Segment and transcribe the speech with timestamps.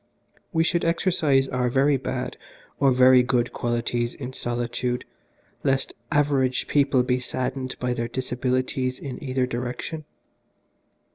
[0.51, 2.35] We should exercise our very bad
[2.79, 5.05] or very good qualities in solitude
[5.63, 10.05] lest average people be saddened by their disabilities in either direction.